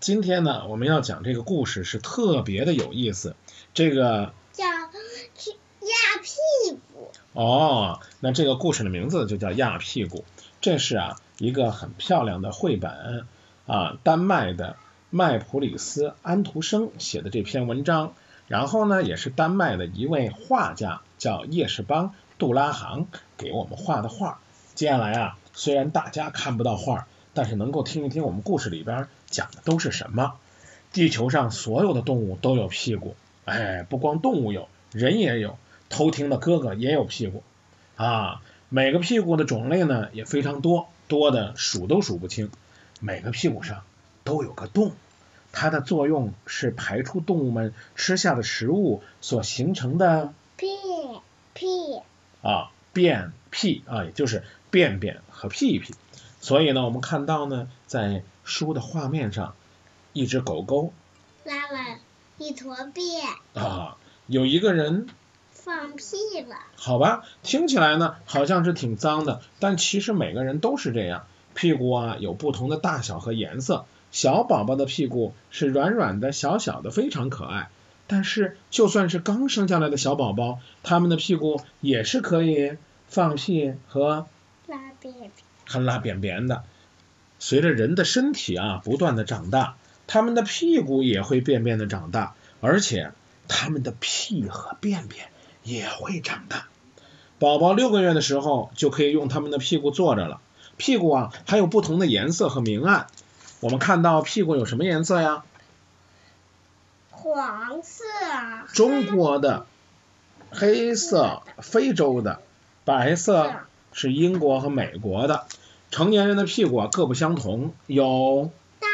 [0.00, 3.36] 今天呢，我们要讲这个故事是特别的有意思。
[3.74, 4.64] 这个叫
[5.36, 7.10] 去压屁股。
[7.34, 10.24] 哦，那这个故事的名字就叫压屁股。
[10.62, 13.26] 这是啊一个很漂亮的绘本
[13.66, 14.76] 啊，丹麦的
[15.10, 18.14] 麦普里斯安徒生写的这篇文章。
[18.48, 23.06] 然后呢，也是丹麦的一位画家叫叶世邦杜拉杭
[23.36, 24.40] 给我们画的画。
[24.74, 27.06] 接下来啊，虽然大家看不到画，
[27.42, 30.34] 但是能够听一听我们故事里边讲的都是什么。
[30.92, 35.56] 地球上所有的动物都有屁股，哎，不光动物有，人也有。
[35.88, 37.42] 偷听的哥哥也有屁股
[37.96, 42.50] 啊，每个屁股的种类呢也非常多，多的数都数不清。
[43.00, 43.84] 每个屁股上
[44.22, 44.92] 都有个洞。
[45.50, 50.66] 它的作用是排出动物们吃下的食物所形成的屁
[51.54, 51.66] 屁
[52.42, 55.94] 啊便屁啊，也就是便便和屁屁。
[56.40, 59.54] 所以呢，我们看到呢，在书的画面上，
[60.12, 60.92] 一只狗狗
[61.44, 61.98] 拉了
[62.38, 63.96] 一坨便啊，
[64.26, 65.06] 有一个人
[65.52, 66.56] 放屁了。
[66.76, 73.84] 好吧，听起来呢好像是挺脏的，但其实每个人都是这样，屁股啊有不同的大小和颜色。
[74.10, 77.68] 小宝宝的屁股是软软的、小小的，非常可爱。
[78.08, 82.76] 但是，就算是刚生下来的小宝宝，他们的屁股也是可以
[83.06, 84.26] 放屁和
[84.66, 85.30] 拉便便。
[85.70, 86.64] 和拉扁扁的。
[87.38, 89.76] 随着人的身体啊不断的长大，
[90.08, 93.12] 他们的屁股也会变变的长大，而且
[93.46, 95.28] 他们的屁和便便
[95.62, 96.66] 也会长大。
[97.38, 100.40] 宝宝六个月的时候就可以用他们的屁股坐着了。
[100.76, 103.06] 屁股啊还有不同的颜色和明暗。
[103.60, 105.44] 我们看到屁股有什么颜色呀？
[107.10, 108.04] 黄色。
[108.72, 109.66] 中国的
[110.50, 112.40] 黑色，非洲的
[112.84, 113.54] 白色
[113.92, 115.46] 是英国和美国的。
[115.90, 118.86] 成年人的屁股啊各不相同，有大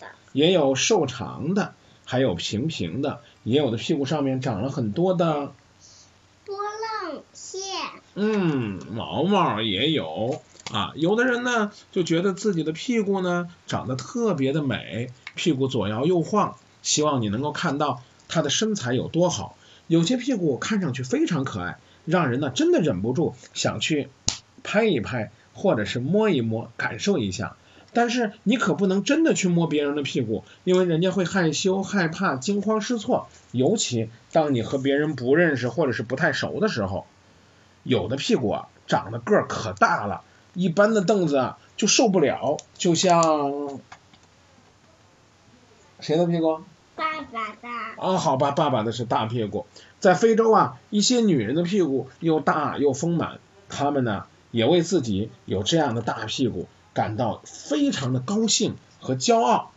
[0.00, 5.52] 的，也有瘦长的，还有平平的，也有的屁股上面长了很多的
[6.46, 7.60] 波浪线。
[8.14, 10.40] 嗯，毛毛也有。
[10.72, 19.56] 啊，有的人呢就觉得自己的屁股呢长得特别的美，屁股左摇右晃，希望你能够看到他的身材有多好。
[19.86, 24.10] 有些屁股看上去非常可爱，让人呢真的忍不住想去
[24.68, 27.56] 拍一拍，或者是摸一摸，感受一下。
[27.94, 33.28] 但是你可不能真的去摸别人的屁股，因为人家会害羞、害怕、惊慌失措。
[33.50, 37.06] 尤其当你和别人不认识或者是不太熟的时候，
[37.82, 40.20] 有的屁股啊长得个儿可大了。
[40.52, 43.80] 一般的凳子啊就受不了，就像
[46.00, 46.60] 谁的屁股？
[46.94, 47.68] 爸爸的。
[47.96, 49.64] 啊，好吧，爸爸的是大屁股。
[49.98, 53.38] 在非洲啊，一些女人的屁股又大又丰满，
[53.70, 59.70] 她们呢也为自己有这样的大屁股感到非常的高兴和骄傲。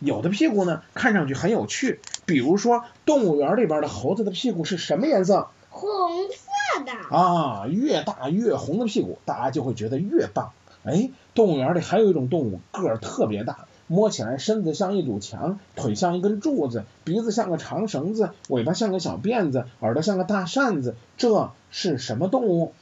[0.00, 5.48] 有的屁股呢看上去很有趣，比如说动物园里边的猴子的屁股是什么颜色？
[5.70, 5.90] 红
[6.28, 10.52] 色的啊，越大越红的屁股，大家就会觉得越棒。
[10.84, 22.74] 哎，动物园里还有一种动物，个儿特别大，摸起来身子像一堵墙，腿像一根柱子，鼻子像个长绳子，尾巴像个小辫子，耳朵像个大扇子，这是什么动物？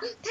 [0.00, 0.30] 它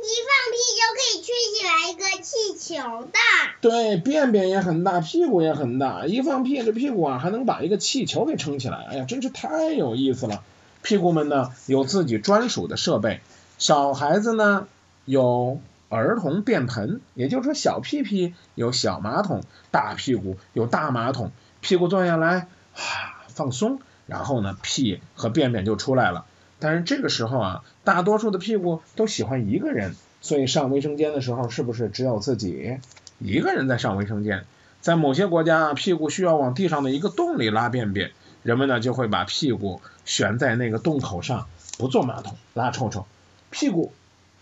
[0.00, 3.18] 一放屁就可以吹起来一个气球的。
[3.60, 10.42] 对，便便也很大，屁股也很大，一放屁这屁股啊还能把一个气球给撑起来，哎呀，真是太有意思了。
[10.82, 13.20] 屁股们呢有自己专属的设备，
[13.58, 14.66] 小孩子呢
[15.04, 15.60] 有
[15.90, 22.80] 儿童便盆，也就是说小屁屁有小马桶，大屁股有大马桶，屁股坐下来啊
[23.28, 26.24] 放松，然后呢屁和便便就出来了。
[26.60, 32.78] 但是这个时候啊，大多数的屁股都喜欢一个人，所以上卫生间的时候是不是只有自己
[33.18, 34.44] 一个人在上卫生间？
[34.80, 38.12] 在某些国家，屁股需要往地上的一个洞里拉便便。
[38.42, 41.46] 人们呢就会把屁股悬在那个洞口上，
[41.78, 43.06] 不坐马桶拉臭臭。
[43.50, 43.92] 屁股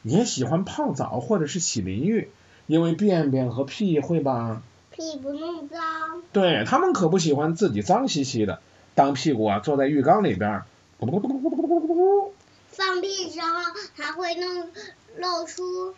[0.03, 2.29] 也喜欢泡澡或者是洗淋浴，
[2.67, 4.63] 因为便便和屁会把
[4.93, 5.81] 屁股弄脏。
[6.33, 8.61] 对他们可不喜欢自己脏兮兮的。
[8.95, 10.63] 当屁股啊坐在浴缸里边，
[10.99, 11.09] 放
[13.01, 13.47] 屁的时候
[13.97, 14.69] 还会弄
[15.19, 15.95] 露出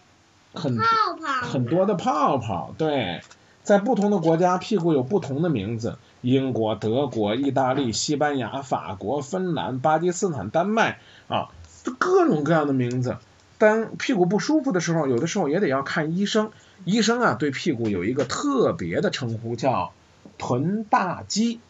[0.53, 2.75] 很泡泡很多的泡泡。
[2.77, 3.23] 对，
[3.63, 5.97] 在不同的国家，屁股有不同的名字。
[6.21, 10.99] 英国、德国、意大利、西班牙、法国、芬兰、巴基斯坦、丹麦
[11.29, 11.49] 啊，
[11.83, 13.17] 这各种各样的名字。
[13.57, 16.51] 当屁股不舒服的时候，有的时候也得要看医生。
[16.85, 19.95] 医生啊，对屁股有一个特别的称呼，叫
[20.37, 21.61] 臀大肌。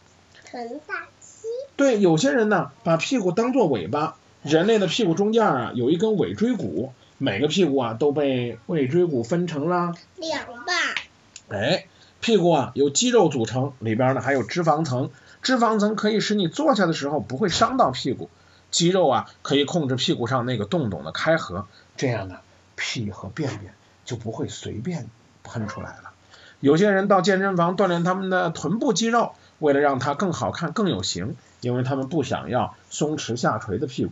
[0.43, 1.20] 臀大肌。
[1.75, 4.15] 对，有些人呢，把屁股当做尾巴。
[4.43, 10.77] 人类的屁股中间啊，有一根尾椎骨，每个屁股啊都被尾椎骨分成了两半。
[11.49, 11.85] 哎。
[12.19, 15.09] 屁股啊由肌肉组成，里边呢还有脂肪层，
[15.41, 18.29] 脂肪层可以使你坐下的时候不会伤到屁股。
[18.69, 21.65] 肌肉啊可以控制屁股上那个洞洞的开合，
[21.97, 22.35] 这样呢
[22.75, 23.73] 屁和便便
[24.05, 25.07] 就不会随便
[25.43, 26.11] 喷出来了。
[26.59, 34.11] 有些人到健身房锻炼他们的臀部肌肉，为了让它更好看、更有型，因为他们不想要松弛下垂的屁股。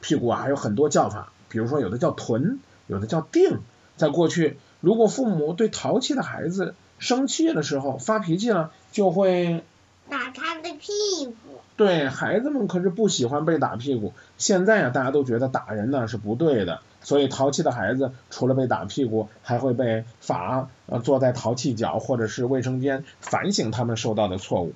[0.00, 3.58] 屁股啊还有很多叫法，比如说有的叫臀，有的叫腚。
[3.96, 9.62] 在过去，如果父母对淘气的孩子生气的时候发脾气了，就会
[10.08, 11.32] 打他的屁股。
[11.76, 14.12] 对孩子们可是不喜欢被打屁股。
[14.38, 24.72] 现在啊，大家都觉得打人呢是不对的，所以淘气的孩子除了被打屁股，还会被罚呃坐在淘气角或者是卫生间反省他们受到的错误。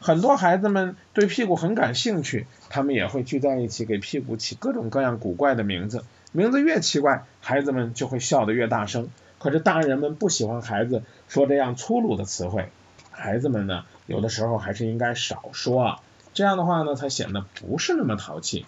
[0.00, 6.04] 很多孩子们对屁股很感兴趣，他们也会聚在一起给屁股起各种各样古怪的名字。
[6.32, 9.08] 名字越奇怪，孩子们就会笑得越大声。
[9.38, 12.68] 可是大人们不喜欢孩子说这样粗鲁的词汇，
[13.10, 16.00] 孩子们呢，有的时候还是应该少说啊。
[16.34, 18.66] 这样的话呢，才显得不是那么淘气。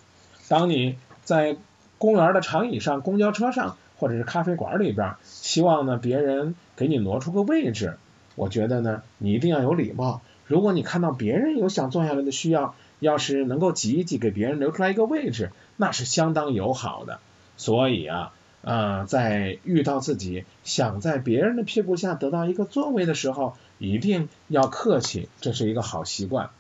[0.49, 1.57] 当你在
[1.99, 7.97] 公园的长椅上、公交车上或者是咖啡馆里边，希望呢别人给你挪出个位置，
[8.35, 10.21] 我觉得呢你一定要有礼貌。
[10.53, 17.21] 如果你看到别人有想坐下来的需要，要是能够挤一挤给别人留出来一个位置，那是相当友好的。
[17.57, 26.51] 所以啊，呃，在遇到自己想在别人的屁股下得到一个座位的时候，一定要客气，这是一个好习惯。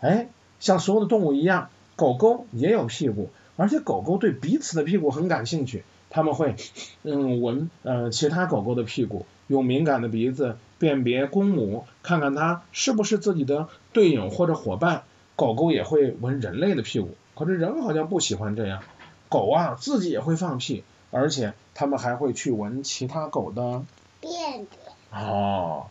[0.00, 0.28] 哎，
[0.58, 6.56] 像所有的动物一样，狗狗也有屁股，而且狗狗对彼此的屁股很感兴趣，他们会
[7.02, 15.04] 嗯闻呃其他狗狗的屁股，用敏感的鼻子辨别公母，看看它是不是自己的队友或者伙伴。
[15.36, 18.82] 狗狗也会闻人类的屁股，可是人好像不喜欢这样。
[19.28, 23.82] 狗啊，自己也会放屁，而且它们还会去闻其他狗的
[24.20, 24.68] 便便。
[25.12, 25.88] 哦，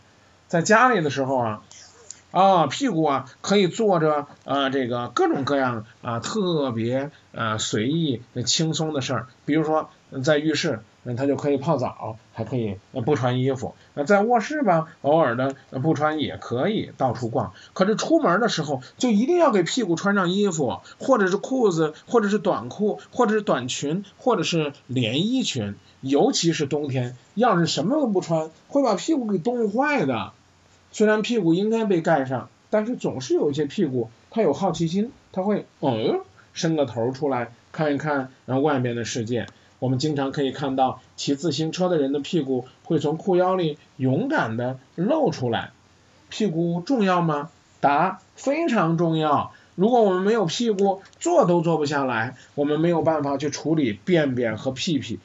[0.48, 1.62] 在家里的时候啊，
[2.32, 9.90] 啊屁股啊可以坐着啊这个各种各样啊特别啊随意轻松的事儿，比如说
[10.22, 10.80] 在浴室。
[11.08, 13.76] 那他就可以泡澡，还可以不穿衣服。
[13.94, 17.52] 那在卧室吧，偶尔的不穿也可以到处逛。
[17.74, 25.76] 可是出门的时候，就一定要给屁股穿上衣服，或者是裤子，或者是短裤，或者是短裙，或者是连衣裙。
[26.00, 30.32] 尤其是冬天，要是什么都不穿，会把屁股给冻坏的。
[30.90, 36.20] 虽然屁股应该被盖上，但是总是有一些屁股，它有好奇心，它会嗯
[36.52, 39.46] 伸个头出来看一看外面的世界。
[39.78, 45.72] 我们经常可以看到骑自行车的人的屁股会从裤腰里勇敢的露出来。
[46.28, 47.50] 屁股重要吗？
[47.80, 49.52] 答：非常重要。
[49.74, 52.36] 如果我们没有屁股，坐都坐不下来。
[52.54, 55.20] 我们没有办法去处理便便和屁屁。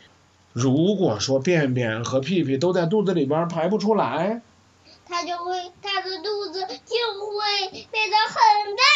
[0.54, 4.42] 如果说便便和屁屁都在肚子里边排不出来，
[5.08, 8.92] 它就会，它的肚子就会变得很大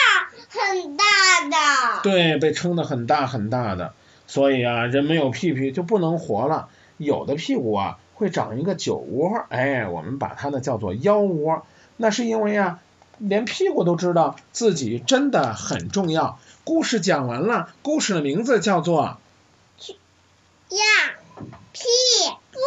[0.50, 1.06] 很大
[1.50, 2.02] 的。
[2.04, 3.94] 对，被撑得很大很大的。
[4.28, 6.70] 所以啊，人没有屁屁就不能活了。
[6.98, 11.66] 有的屁股啊会长一个酒窝，哎，我们把它呢叫做腰窝。
[11.98, 12.80] 那是因为啊，
[13.18, 16.40] 连屁股都知道自己真的很重要。
[16.64, 19.18] 故事讲完了，故事的名字叫做呀
[21.74, 21.84] 屁
[22.54, 22.60] 股。